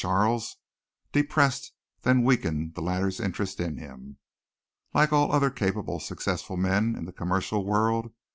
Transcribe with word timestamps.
Charles, 0.01 0.57
depressed 1.11 1.73
and 2.03 2.21
then 2.21 2.25
weakened 2.25 2.73
the 2.73 2.81
latter's 2.81 3.19
interest 3.19 3.59
in 3.59 3.77
him. 3.77 4.17
Like 4.95 5.13
all 5.13 5.31
other 5.31 5.51
capable, 5.51 5.99
successful 5.99 6.57
men 6.57 6.95
in 6.95 7.05
the 7.05 7.13
commercial 7.13 7.63
world 7.63 8.05
M. 8.05 8.11